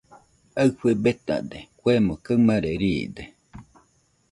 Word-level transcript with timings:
Aɨfɨ 0.61 0.89
betade, 1.03 1.59
kuemo 1.79 2.13
kaɨmare 2.25 2.71
riide. 2.81 3.23